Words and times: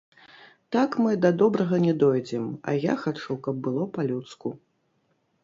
Так 0.75 0.95
мы 1.07 1.11
да 1.25 1.29
добрага 1.41 1.79
не 1.83 1.93
дойдзем, 2.05 2.49
а 2.73 2.75
я 2.91 2.97
хачу, 3.03 3.39
каб 3.49 3.55
было 3.69 3.83
па-людску. 3.99 4.55